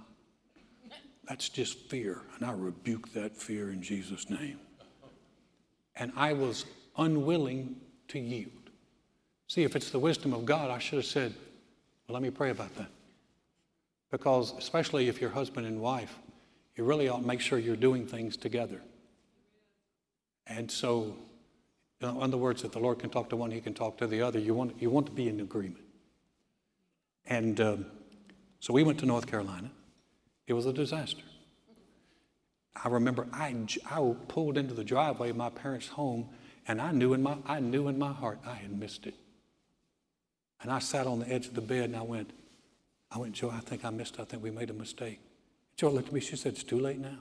[1.27, 2.21] That's just fear.
[2.35, 4.59] And I rebuke that fear in Jesus' name.
[5.95, 6.65] And I was
[6.97, 7.75] unwilling
[8.09, 8.51] to yield.
[9.47, 11.33] See, if it's the wisdom of God, I should have said,
[12.07, 12.89] Well, let me pray about that.
[14.11, 16.17] Because, especially if you're husband and wife,
[16.75, 18.81] you really ought to make sure you're doing things together.
[20.47, 21.15] And so,
[22.01, 24.21] in other words, if the Lord can talk to one, He can talk to the
[24.21, 24.39] other.
[24.39, 25.83] You want, you want to be in agreement.
[27.25, 27.85] And um,
[28.65, 29.69] so we went to North Carolina.
[30.47, 31.21] It was a disaster.
[32.75, 33.55] I remember I,
[33.91, 36.29] I pulled into the driveway of my parents' home,
[36.67, 39.13] and I knew in my I knew in my heart I had missed it.
[40.63, 42.31] And I sat on the edge of the bed and I went,
[43.11, 44.15] I went, Joy, I think I missed.
[44.15, 44.21] It.
[44.21, 45.19] I think we made a mistake.
[45.77, 46.19] Joy looked at me.
[46.19, 47.19] She said, "It's too late now."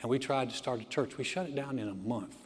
[0.00, 1.16] And we tried to start a church.
[1.16, 2.36] We shut it down in a month.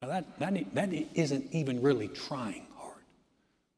[0.00, 3.04] Now that that that isn't even really trying hard.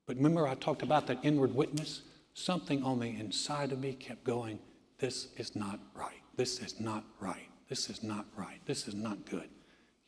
[0.06, 2.02] But remember, I talked about that inward witness.
[2.34, 4.58] Something on the inside of me kept going.
[4.98, 6.22] This is not right.
[6.36, 7.48] This is not right.
[7.68, 8.60] This is not right.
[8.66, 9.48] This is not good.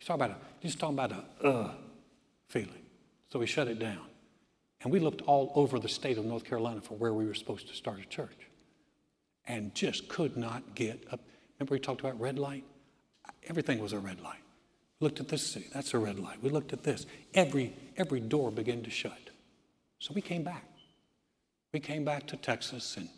[0.00, 1.74] You talk about a, you just talking about a uh
[2.48, 2.82] feeling.
[3.32, 4.06] So we shut it down.
[4.82, 7.68] And we looked all over the state of North Carolina for where we were supposed
[7.68, 8.48] to start a church.
[9.46, 11.20] And just could not get up.
[11.58, 12.64] Remember we talked about red light?
[13.48, 14.42] Everything was a red light.
[15.00, 16.42] We looked at this city, that's a red light.
[16.42, 17.06] We looked at this.
[17.34, 19.30] Every every door began to shut.
[19.98, 20.64] So we came back.
[21.72, 23.08] We came back to Texas and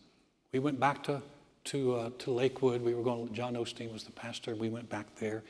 [0.52, 1.22] we went back to
[1.64, 2.82] to, uh, to Lakewood.
[2.82, 4.54] We were going, John Osteen was the pastor.
[4.54, 5.42] We went back there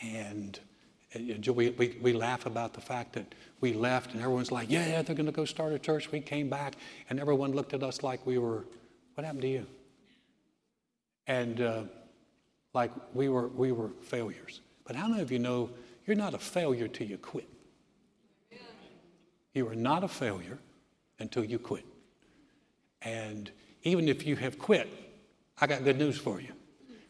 [0.00, 0.58] and
[1.14, 5.02] we, we, we laugh about the fact that we left and everyone's like, yeah, yeah,
[5.02, 6.10] they're going to go start a church.
[6.10, 6.74] We came back
[7.10, 8.64] and everyone looked at us like we were,
[9.14, 9.66] what happened to you?
[11.26, 11.82] And uh,
[12.74, 14.60] like we were, we were failures.
[14.86, 15.70] But how many of you know
[16.06, 17.48] you're not a failure till you quit?
[19.54, 20.58] You are not a failure
[21.18, 21.84] until you quit.
[23.02, 23.50] And
[23.82, 24.88] even if you have quit,
[25.60, 26.52] I got good news for you.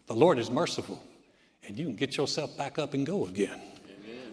[0.07, 1.03] The Lord is merciful,
[1.67, 3.61] and you can get yourself back up and go again.
[3.61, 4.33] Amen.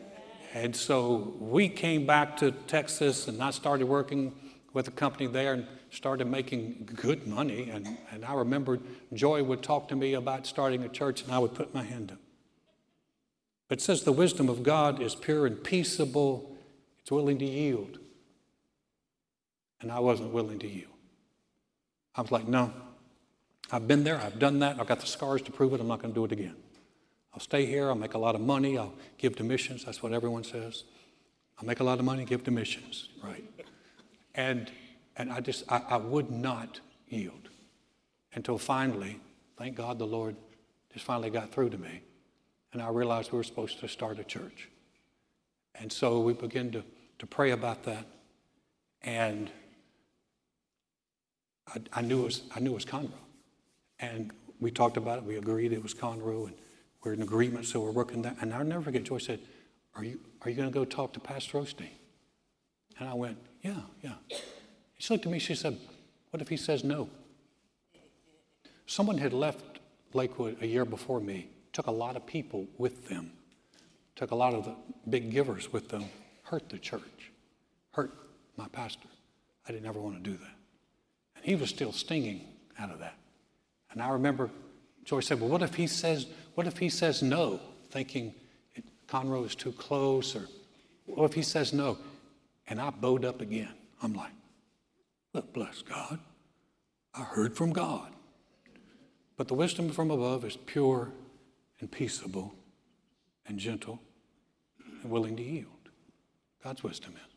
[0.54, 4.34] And so we came back to Texas, and I started working
[4.74, 7.70] with a company there and started making good money.
[7.70, 8.80] And, and I remember
[9.14, 12.12] Joy would talk to me about starting a church, and I would put my hand
[12.12, 12.20] up.
[13.68, 16.56] But it says the wisdom of God is pure and peaceable,
[17.00, 18.00] it's willing to yield.
[19.82, 20.95] And I wasn't willing to yield.
[22.18, 22.74] I was like, no,
[23.72, 26.02] I've been there, I've done that, I've got the scars to prove it, I'm not
[26.02, 26.56] going to do it again.
[27.34, 30.14] I'll stay here, I'll make a lot of money, I'll give to missions, that's what
[30.14, 30.84] everyone says.
[31.58, 33.44] I'll make a lot of money, give to missions, right?
[34.36, 34.72] And,
[35.18, 37.50] and I just, I, I would not yield
[38.34, 39.20] until finally,
[39.58, 40.36] thank God the Lord
[40.94, 42.02] just finally got through to me.
[42.74, 44.70] And I realized we were supposed to start a church.
[45.76, 46.84] And so we began to,
[47.20, 48.06] to pray about that.
[49.02, 49.50] And
[51.68, 53.12] I, I, knew it was, I knew it was Conroe.
[54.00, 55.24] And we talked about it.
[55.24, 56.56] We agreed it was Conroe, and
[57.04, 58.38] we're in agreement, so we're working that.
[58.42, 59.40] And I'll never forget, Joy said,
[59.96, 61.90] Are you, are you going to go talk to Pastor Osteen?
[63.00, 64.16] And I went, Yeah, yeah.
[64.98, 65.78] She looked at me, she said,
[66.32, 67.10] What if he says no?
[68.88, 69.80] Someone had left
[70.14, 73.32] Lakewood a year before me, took a lot of people with them,
[74.16, 74.76] took a lot of the
[75.10, 76.06] big givers with them,
[76.44, 77.32] hurt the church,
[77.92, 78.14] hurt
[78.58, 79.10] my pastor.
[79.68, 80.55] I didn't ever want to do that.
[81.46, 82.42] He was still stinging
[82.80, 83.20] out of that.
[83.92, 84.50] And I remember
[85.04, 87.60] Joy said, Well, what if he says, what if he says no,
[87.92, 88.34] thinking
[88.74, 90.48] it, Conroe is too close, or
[91.06, 92.00] what if he says no?
[92.68, 93.70] And I bowed up again.
[94.02, 94.32] I'm like,
[95.36, 96.18] Look, bless God.
[97.14, 98.12] I heard from God.
[99.38, 101.12] But the wisdom from above is pure
[101.80, 102.56] and peaceable
[103.46, 104.00] and gentle
[105.04, 105.68] and willing to yield.
[106.64, 107.36] God's wisdom is.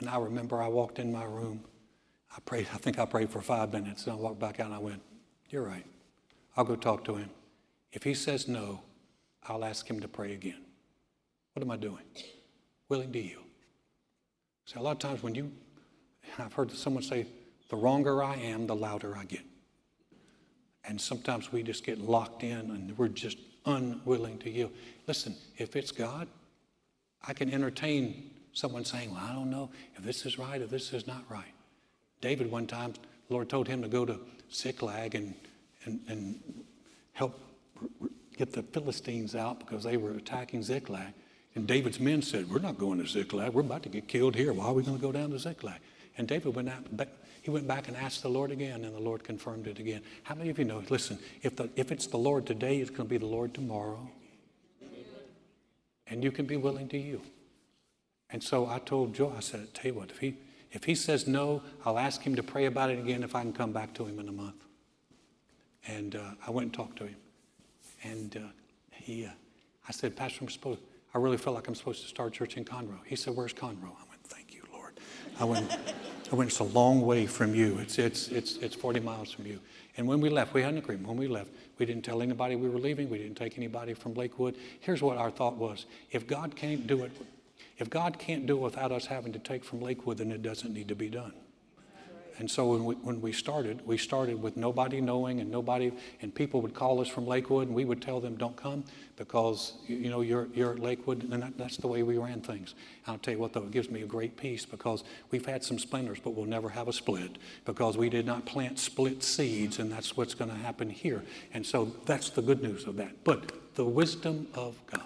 [0.00, 1.62] And I remember I walked in my room.
[2.36, 4.74] I prayed, I think I prayed for five minutes, and I walked back out and
[4.74, 5.02] I went,
[5.50, 5.86] You're right.
[6.56, 7.30] I'll go talk to him.
[7.92, 8.80] If he says no,
[9.44, 10.62] I'll ask him to pray again.
[11.52, 12.02] What am I doing?
[12.88, 13.44] Willing to yield.
[14.66, 15.52] See, a lot of times when you,
[16.38, 17.26] I've heard someone say,
[17.70, 19.42] the wronger I am, the louder I get.
[20.84, 24.72] And sometimes we just get locked in and we're just unwilling to yield.
[25.06, 26.28] Listen, if it's God,
[27.26, 30.92] I can entertain someone saying, Well, I don't know if this is right or this
[30.92, 31.52] is not right.
[32.24, 32.94] David, one time,
[33.28, 34.18] the Lord told him to go to
[34.50, 35.34] Ziklag and,
[35.84, 36.40] and, and
[37.12, 37.38] help
[38.38, 41.12] get the Philistines out because they were attacking Ziklag.
[41.54, 43.52] And David's men said, We're not going to Ziklag.
[43.52, 44.54] We're about to get killed here.
[44.54, 45.80] Why are we going to go down to Ziklag?
[46.16, 46.86] And David went out,
[47.42, 50.00] he went back and asked the Lord again, and the Lord confirmed it again.
[50.22, 50.82] How many of you know?
[50.88, 54.08] Listen, if, the, if it's the Lord today, it's going to be the Lord tomorrow.
[56.06, 57.26] And you can be willing to yield.
[58.30, 60.36] And so I told Joe, I said, tell you what, if he,
[60.74, 63.52] if he says no, I'll ask him to pray about it again if I can
[63.52, 64.64] come back to him in a month.
[65.86, 67.16] And uh, I went and talked to him.
[68.02, 68.40] And uh,
[68.90, 69.30] he, uh,
[69.88, 70.80] I said, Pastor, I'm supposed,
[71.14, 72.98] I really feel like I'm supposed to start church in Conroe.
[73.06, 73.84] He said, Where's Conroe?
[73.84, 74.94] I went, Thank you, Lord.
[75.38, 75.70] I went,
[76.32, 77.78] I went, It's a long way from you.
[77.78, 79.60] It's, it's, it's, it's 40 miles from you.
[79.96, 81.06] And when we left, we had an agreement.
[81.06, 83.08] When we left, we didn't tell anybody we were leaving.
[83.08, 84.56] We didn't take anybody from Lakewood.
[84.80, 87.12] Here's what our thought was if God can't do it,
[87.78, 90.72] if God can't do it without us having to take from Lakewood, then it doesn't
[90.72, 91.32] need to be done.
[92.38, 96.34] And so when we, when we started, we started with nobody knowing and nobody, and
[96.34, 98.84] people would call us from Lakewood and we would tell them, don't come
[99.16, 101.22] because, you know, you're, you're at Lakewood.
[101.30, 102.74] And that, that's the way we ran things.
[103.06, 105.78] I'll tell you what, though, it gives me a great peace because we've had some
[105.78, 109.92] splinters, but we'll never have a split because we did not plant split seeds, and
[109.92, 111.22] that's what's going to happen here.
[111.52, 113.22] And so that's the good news of that.
[113.22, 115.02] But the wisdom of God.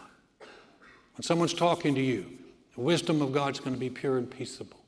[1.17, 2.38] When someone's talking to you,
[2.79, 4.79] the wisdom of God is going to be pure and peaceable.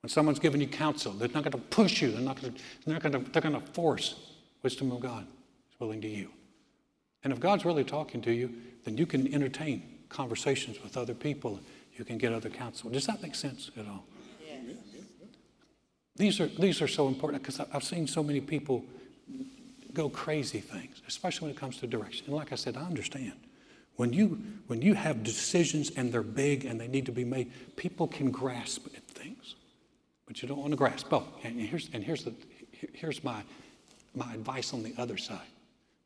[0.00, 2.12] When someone's giving you counsel, they're not going to push you.
[2.12, 4.14] They're not going to, they're not going to, they're going to force.
[4.62, 5.26] Wisdom of God
[5.72, 6.30] is willing to you.
[7.24, 11.58] And if God's really talking to you, then you can entertain conversations with other people.
[11.96, 12.90] You can get other counsel.
[12.90, 14.04] Does that make sense at all?
[14.46, 14.76] Yes.
[16.14, 18.84] These are, these are so important because I've seen so many people
[19.92, 22.26] go crazy things, especially when it comes to direction.
[22.26, 23.32] And like I said, I understand.
[24.00, 27.52] When you, when you have decisions and they're big and they need to be made,
[27.76, 29.56] people can grasp at things
[30.30, 31.12] but you don't want to grasp.
[31.12, 32.32] Oh, and here's, and here's, the,
[32.92, 33.42] here's my,
[34.14, 35.48] my advice on the other side.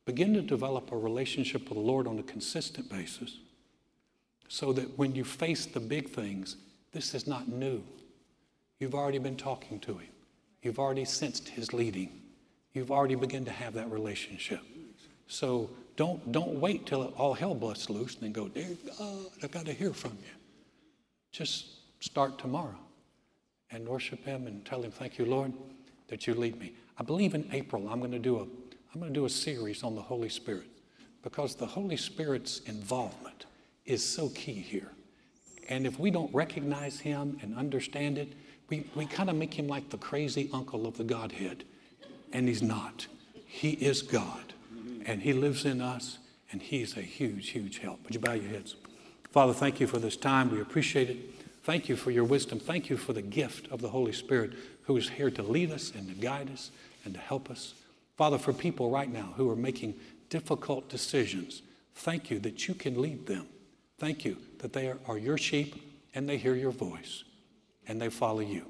[0.05, 3.37] Begin to develop a relationship with the Lord on a consistent basis
[4.47, 6.55] so that when you face the big things,
[6.91, 7.83] this is not new.
[8.79, 10.09] You've already been talking to Him,
[10.63, 12.09] you've already sensed His leading,
[12.73, 14.61] you've already begun to have that relationship.
[15.27, 19.51] So don't, don't wait till all hell busts loose and then go, Dear God, I've
[19.51, 20.33] got to hear from you.
[21.31, 21.67] Just
[21.99, 22.79] start tomorrow
[23.71, 25.53] and worship Him and tell Him, Thank you, Lord,
[26.07, 26.73] that you lead me.
[26.97, 28.43] I believe in April I'm going to do a
[28.95, 30.67] I'm going to do a series on the Holy Spirit
[31.21, 33.45] because the Holy Spirit's involvement
[33.85, 34.89] is so key here.
[35.67, 38.31] And if we don't recognize Him and understand it,
[38.69, 41.65] we, we kind of make Him like the crazy uncle of the Godhead.
[42.31, 43.07] And He's not.
[43.45, 44.53] He is God.
[45.05, 46.17] And He lives in us,
[46.51, 48.03] and He's a huge, huge help.
[48.03, 48.75] Would you bow your heads?
[49.31, 50.49] Father, thank you for this time.
[50.49, 51.17] We appreciate it.
[51.63, 52.59] Thank you for your wisdom.
[52.59, 55.91] Thank you for the gift of the Holy Spirit who is here to lead us
[55.95, 56.71] and to guide us
[57.03, 57.73] and to help us.
[58.17, 59.95] Father, for people right now who are making
[60.29, 61.63] difficult decisions,
[61.95, 63.47] thank you that you can lead them.
[63.97, 65.75] Thank you that they are, are your sheep
[66.13, 67.23] and they hear your voice
[67.87, 68.67] and they follow you.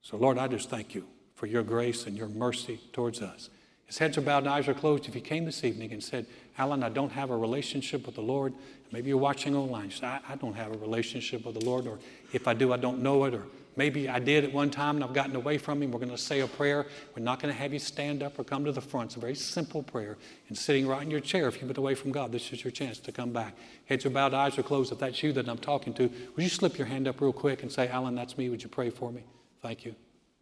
[0.00, 3.50] So, Lord, I just thank you for your grace and your mercy towards us.
[3.92, 5.06] His heads are bowed and eyes are closed.
[5.06, 6.24] If you came this evening and said,
[6.56, 8.54] Alan, I don't have a relationship with the Lord,
[8.90, 11.86] maybe you're watching online, you say, I, I don't have a relationship with the Lord,
[11.86, 11.98] or
[12.32, 13.42] if I do, I don't know it, or
[13.76, 15.92] maybe I did at one time and I've gotten away from Him.
[15.92, 16.86] We're going to say a prayer.
[17.14, 19.08] We're not going to have you stand up or come to the front.
[19.08, 20.16] It's a very simple prayer.
[20.48, 22.70] And sitting right in your chair, if you've been away from God, this is your
[22.70, 23.58] chance to come back.
[23.84, 24.90] Heads are bowed, eyes are closed.
[24.90, 27.62] If that's you that I'm talking to, would you slip your hand up real quick
[27.62, 28.48] and say, Alan, that's me.
[28.48, 29.24] Would you pray for me?
[29.60, 29.94] Thank you.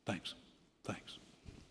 [0.07, 0.37] Thanks.
[0.85, 1.19] Thanks.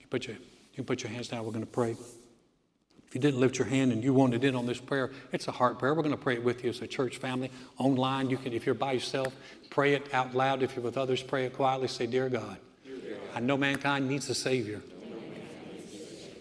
[0.01, 0.35] You put your,
[0.79, 1.43] you can put your hands down.
[1.43, 1.91] We're going to pray.
[1.91, 5.51] If you didn't lift your hand and you wanted in on this prayer, it's a
[5.51, 5.93] heart prayer.
[5.93, 7.51] We're going to pray it with you as a church family.
[7.77, 9.35] Online, you can, if you're by yourself,
[9.69, 10.63] pray it out loud.
[10.63, 11.89] If you're with others, pray it quietly.
[11.89, 12.55] Say, Dear God,
[13.35, 14.81] I know mankind needs a Savior.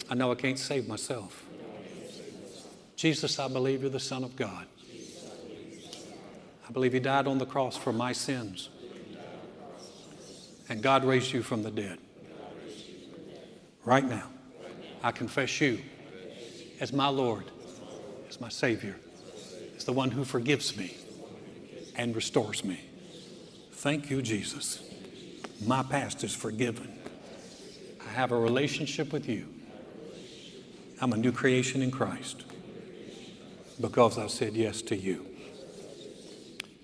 [0.08, 1.44] I know I can't save myself.
[2.94, 4.66] Jesus, I believe you're the Son of God.
[6.68, 8.68] I believe you died on the cross for my sins.
[10.68, 11.98] And God raised you from the dead.
[13.84, 14.28] Right now,
[15.02, 15.80] I confess you
[16.80, 17.44] as my Lord,
[18.28, 18.96] as my Savior,
[19.76, 20.96] as the one who forgives me
[21.96, 22.80] and restores me.
[23.72, 24.82] Thank you, Jesus.
[25.64, 26.98] My past is forgiven.
[28.06, 29.46] I have a relationship with you.
[31.00, 32.44] I'm a new creation in Christ
[33.80, 35.27] because I said yes to you.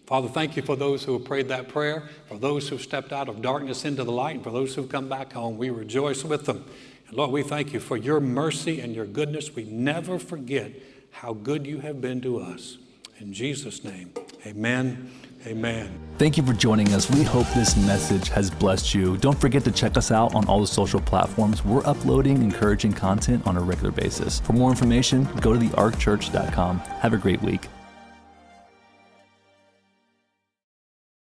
[0.06, 3.12] Father, thank you for those who have prayed that prayer, for those who have stepped
[3.12, 5.56] out of darkness into the light, and for those who've come back home.
[5.56, 6.64] We rejoice with them.
[7.08, 9.54] And Lord, we thank you for your mercy and your goodness.
[9.54, 10.72] We never forget
[11.10, 12.76] how good you have been to us.
[13.18, 14.12] In Jesus' name,
[14.44, 15.10] amen.
[15.46, 16.00] Amen.
[16.16, 17.10] Thank you for joining us.
[17.10, 19.18] We hope this message has blessed you.
[19.18, 21.62] Don't forget to check us out on all the social platforms.
[21.64, 24.40] We're uploading encouraging content on a regular basis.
[24.40, 26.78] For more information, go to thearkchurch.com.
[26.78, 27.68] Have a great week.